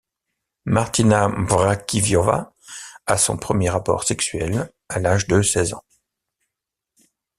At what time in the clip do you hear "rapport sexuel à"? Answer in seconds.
3.69-4.97